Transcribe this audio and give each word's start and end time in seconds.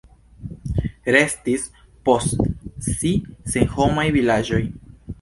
Restis 1.15 1.67
post 2.09 2.43
si 2.89 3.15
senhomaj 3.57 4.11
vilaĝoj. 4.21 4.65